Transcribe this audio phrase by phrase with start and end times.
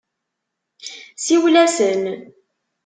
[1.23, 2.03] Siwel-asen.